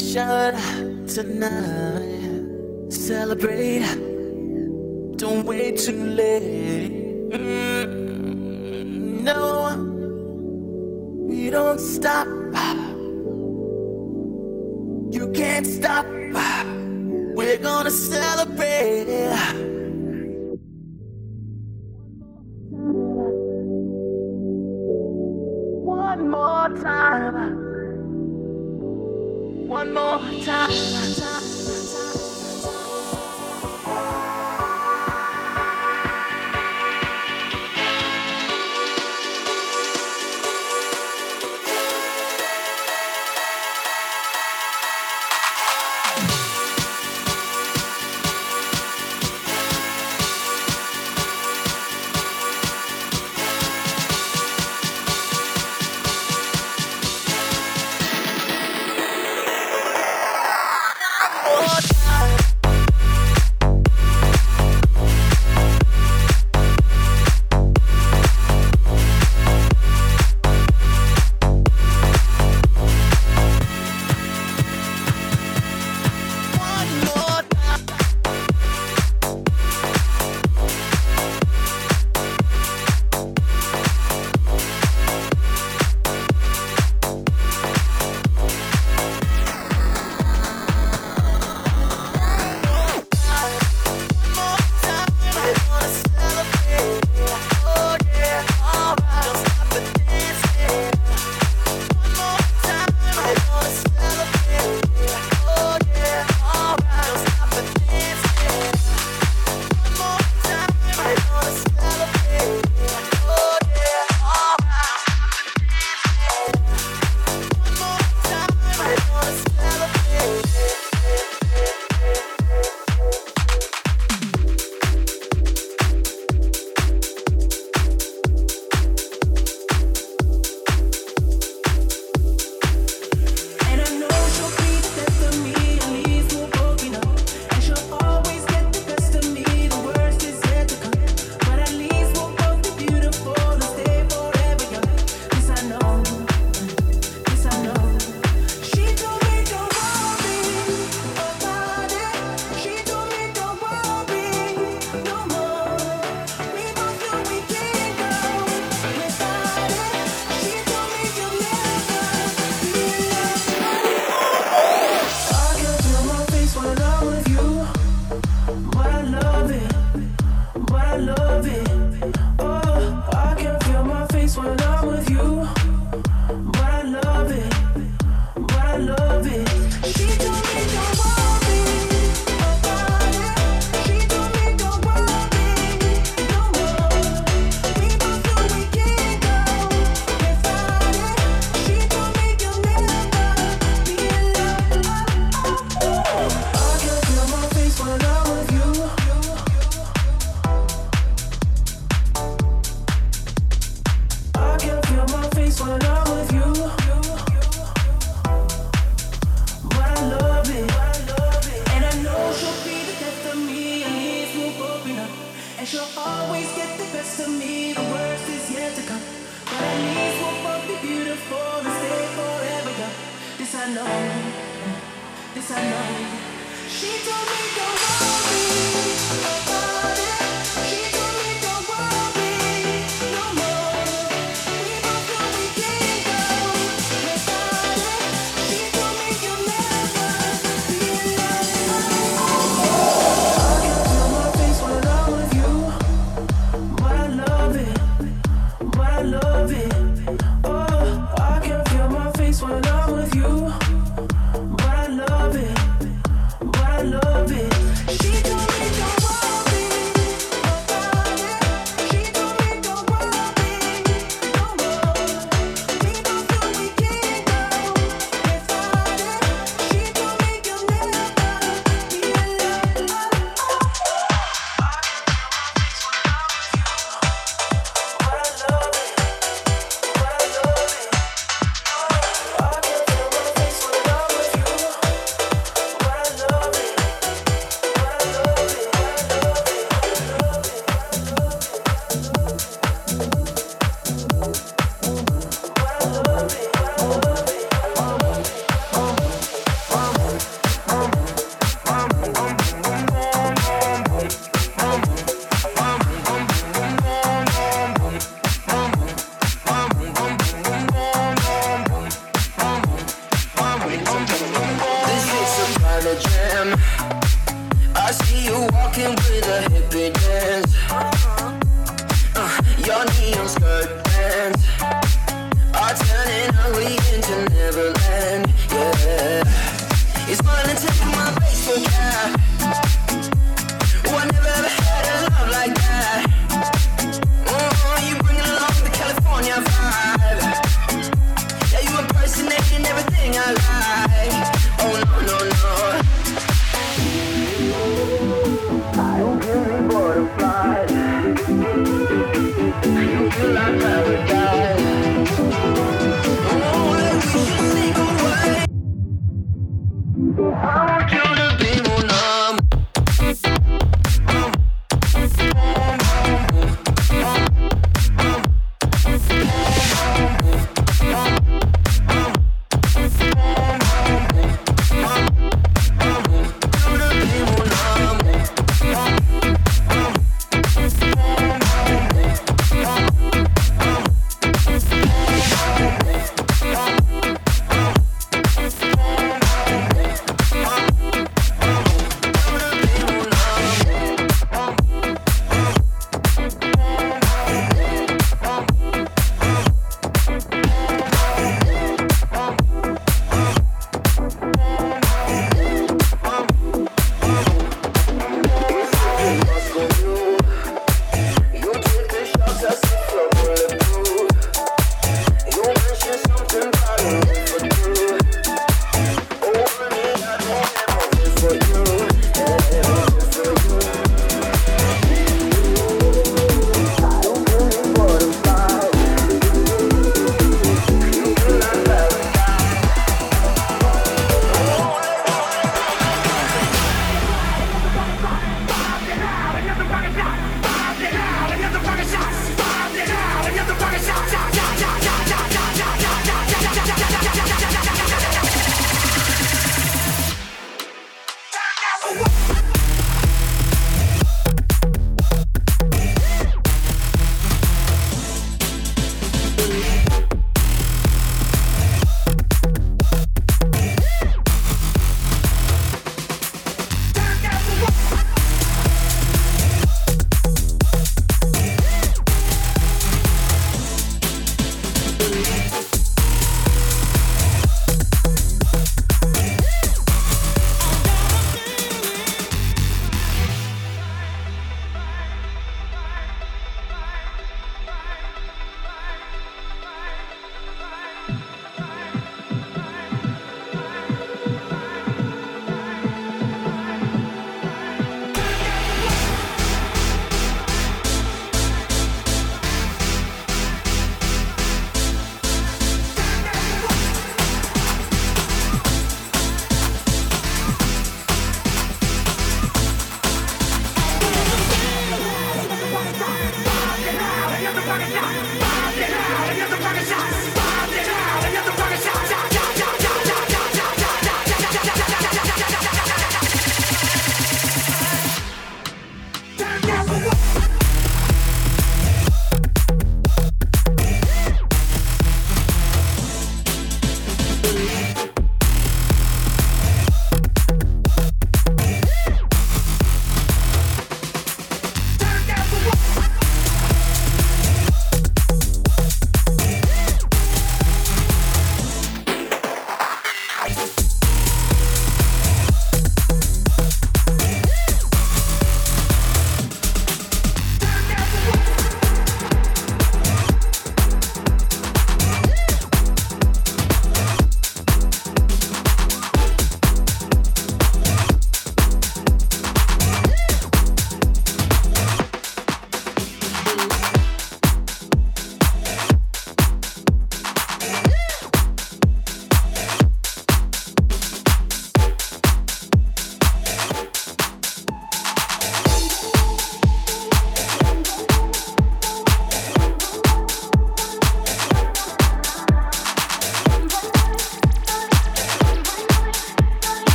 [0.00, 2.92] celebration tonight.
[2.92, 3.84] Celebrate,
[5.16, 7.30] don't wait too late.
[7.30, 9.76] Mm, no,
[11.28, 12.26] we don't stop.
[15.12, 16.06] You can't stop.
[16.06, 19.79] We're gonna celebrate.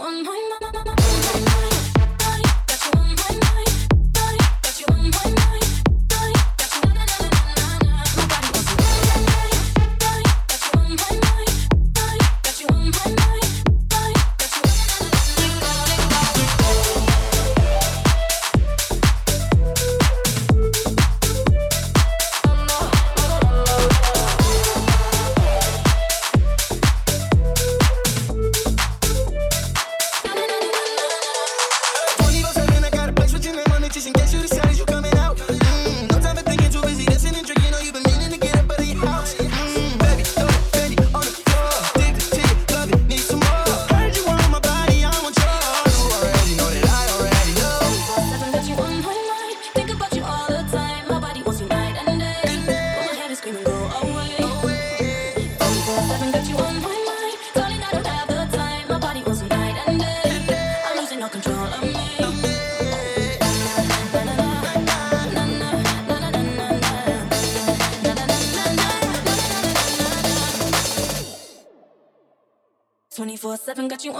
[0.00, 0.89] On my mind.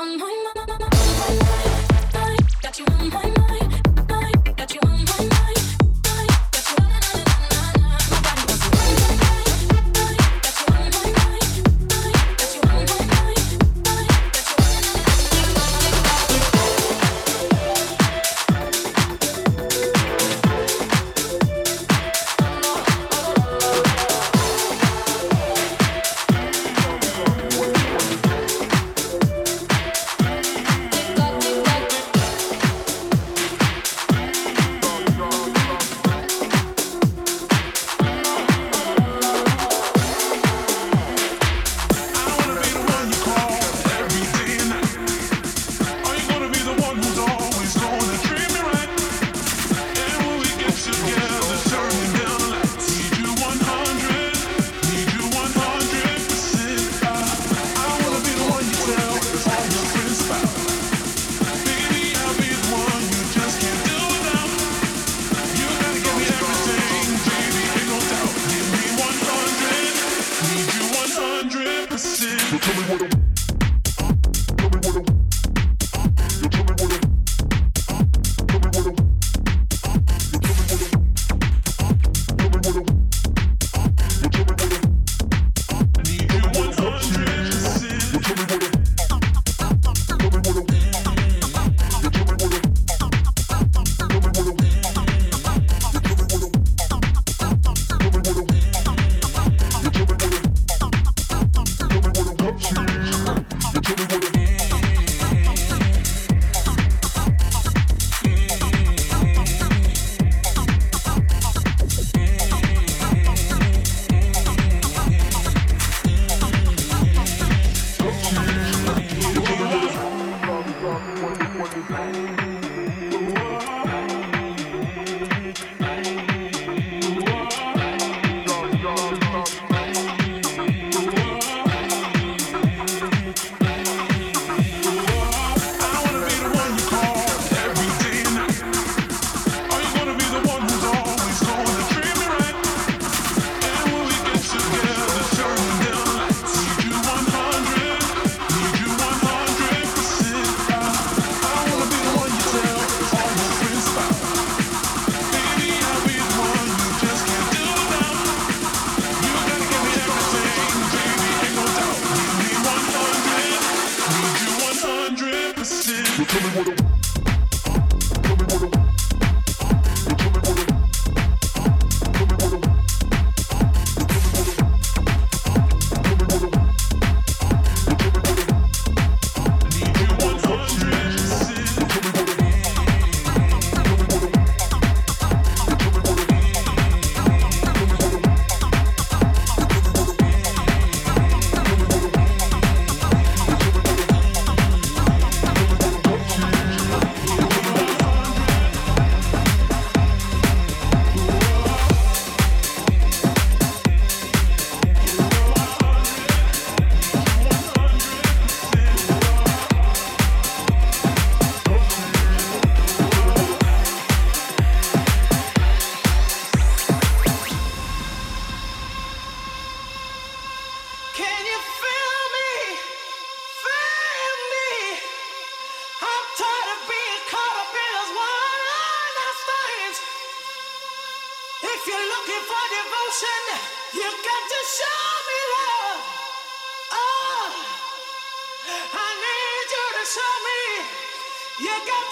[0.00, 0.49] on my mind.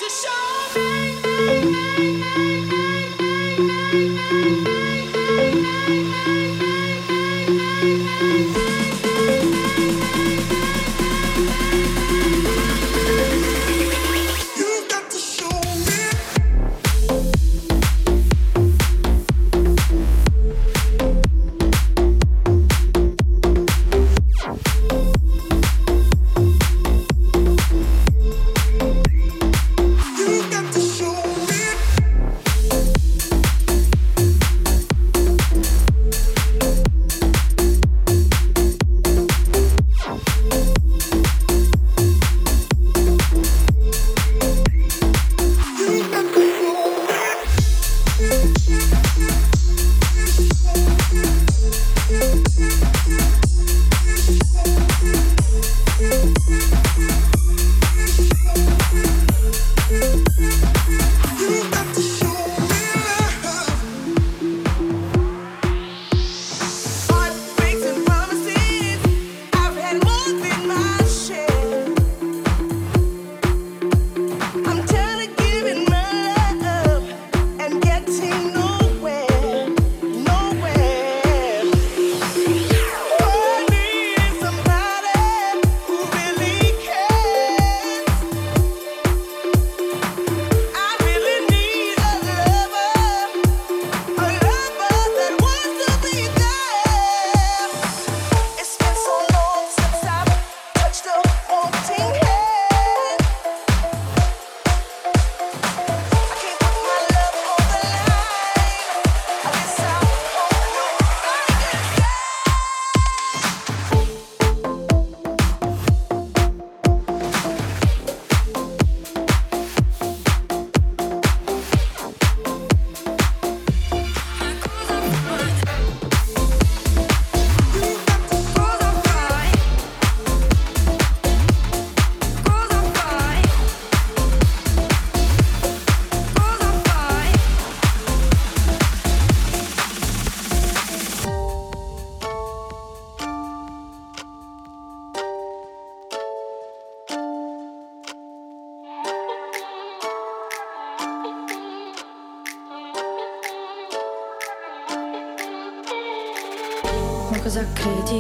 [0.09, 0.98] show me.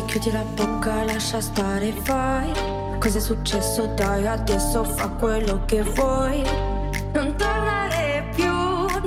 [0.06, 2.50] Chiudi la bocca, lascia stare, fai.
[2.98, 3.86] Cos'è successo?
[3.94, 6.42] Dai, adesso fa quello che vuoi.
[7.12, 8.46] Non tornare più,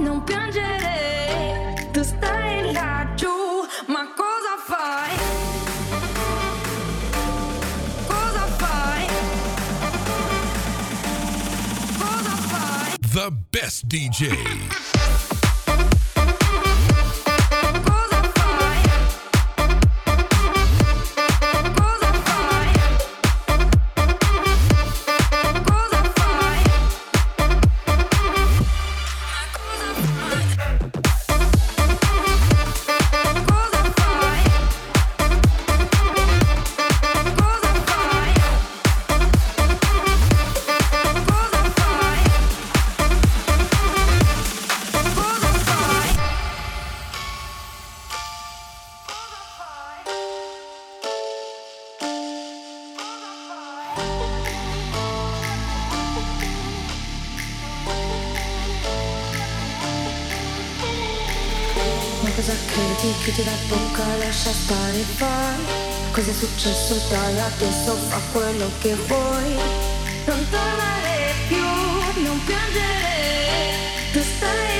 [0.02, 1.90] non piangere.
[1.92, 3.28] Tu stai laggiù,
[3.88, 5.18] ma cosa fai?
[8.08, 9.08] Cosa fai?
[11.98, 12.96] Cosa fai?
[13.00, 14.91] The best DJ.
[66.12, 66.96] Cos'è successo?
[67.10, 69.56] Dai, adesso fa quello che vuoi.
[70.26, 74.12] Non tornare più, non piangere.
[74.12, 74.71] Tu stai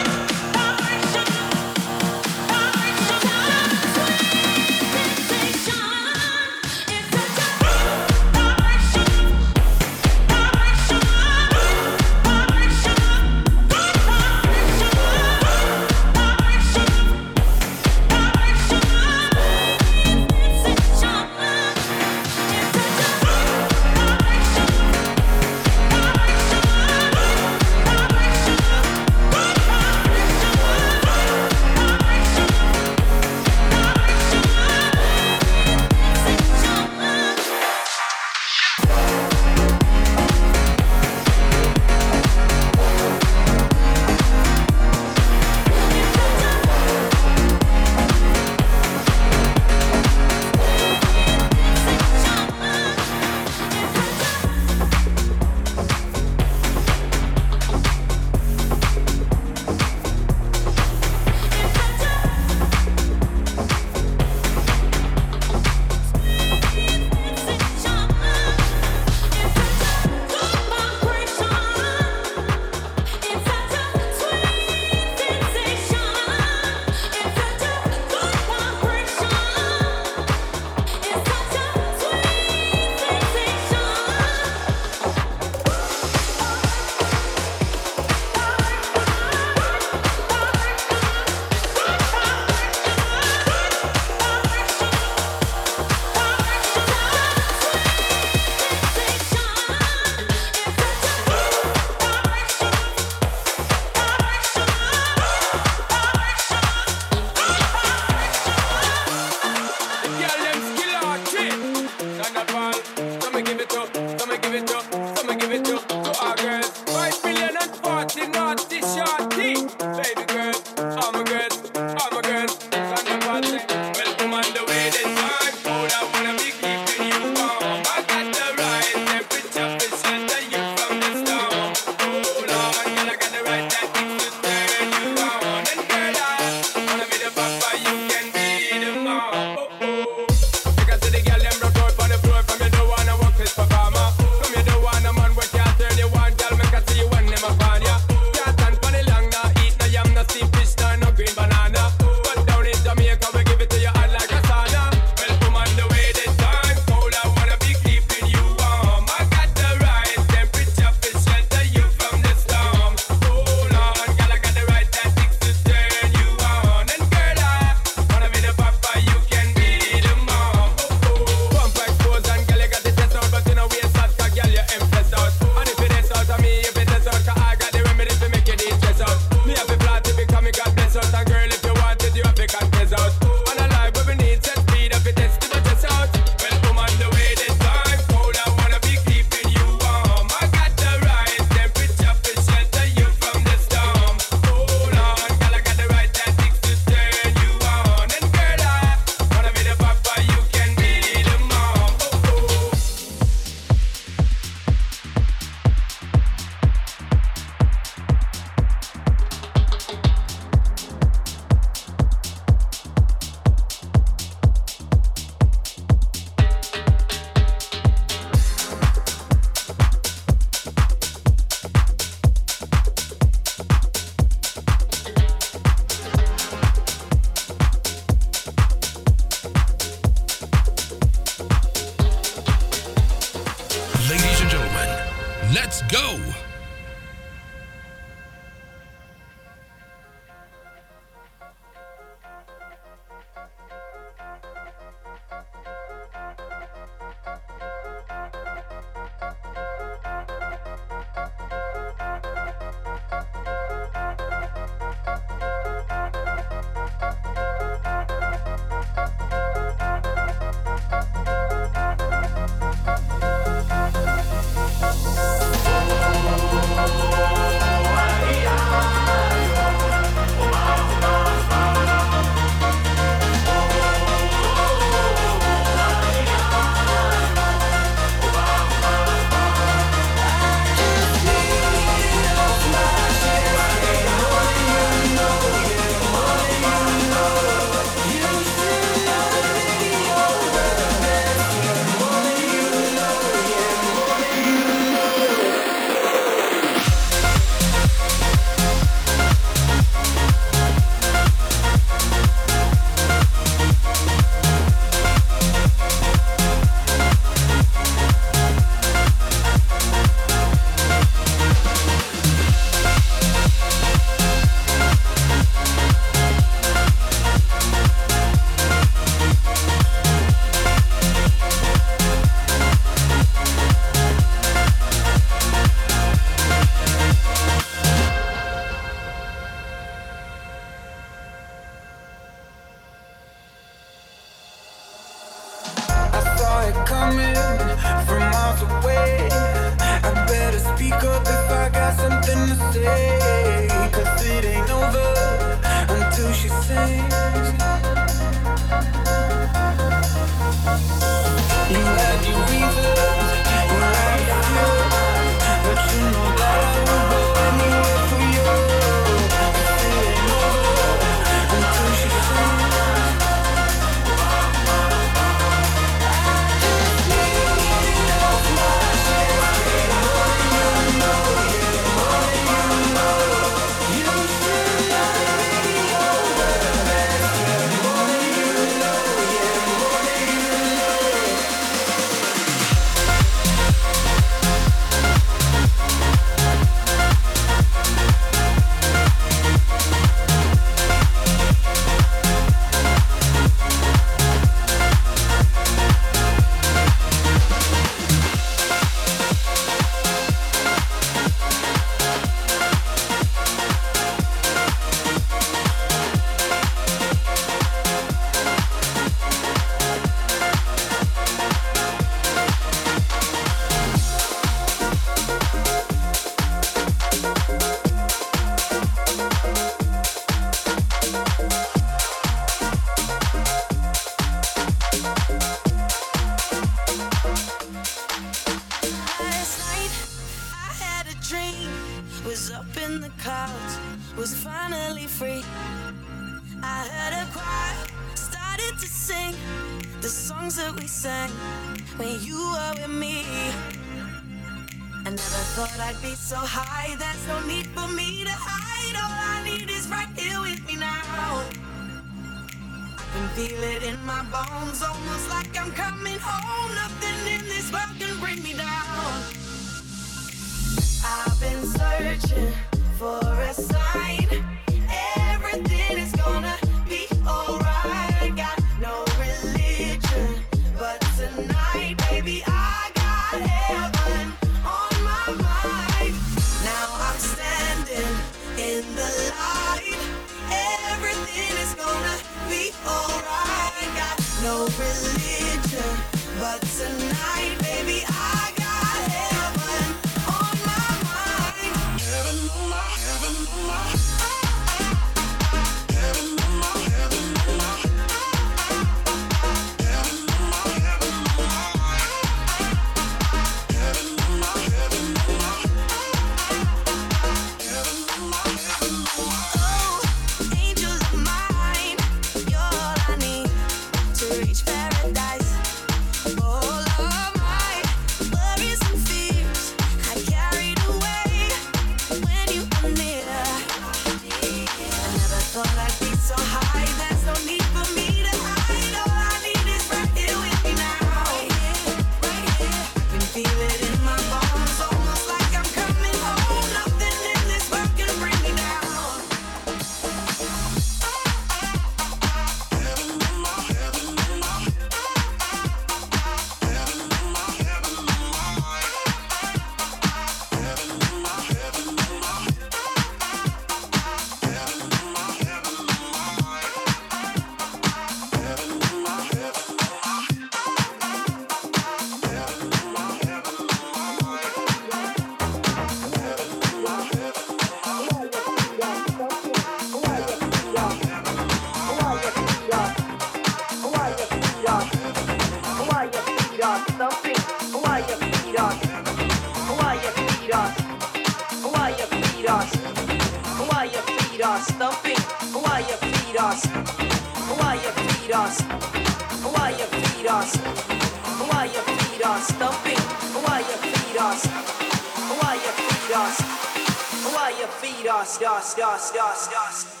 [598.21, 600.00] dust, dust, dust, dust, dust.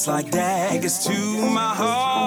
[0.00, 1.12] just like daggers to
[1.50, 2.19] my heart.